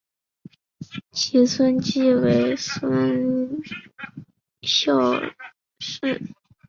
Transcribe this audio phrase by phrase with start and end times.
[1.11, 3.61] 其孙即为宋
[4.63, 5.19] 孝
[5.79, 6.17] 宗。